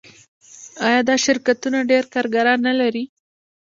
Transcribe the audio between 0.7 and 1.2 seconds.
آیا دا